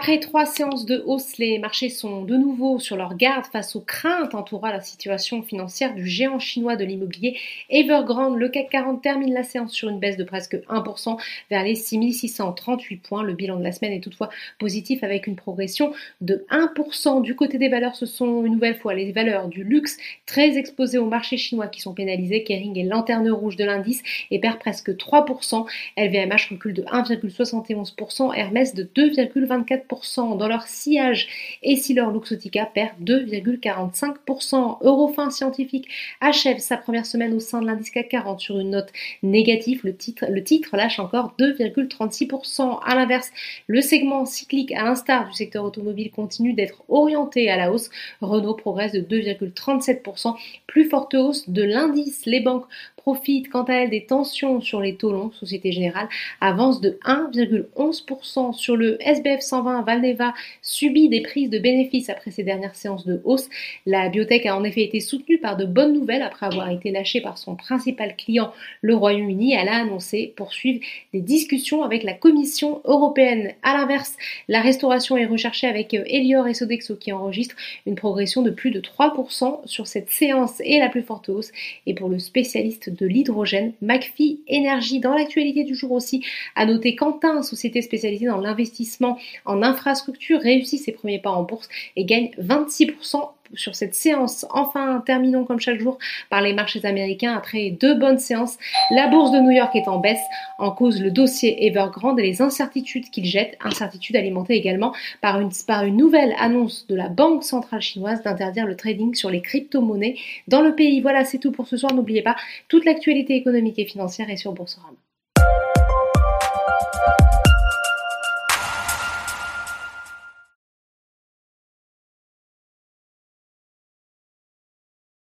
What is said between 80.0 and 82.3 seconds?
séance et la plus forte hausse. Et pour le